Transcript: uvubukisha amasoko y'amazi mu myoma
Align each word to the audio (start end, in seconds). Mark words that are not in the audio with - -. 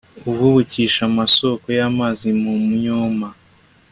uvubukisha 0.29 1.01
amasoko 1.09 1.65
y'amazi 1.77 2.27
mu 2.41 2.53
myoma 2.71 3.29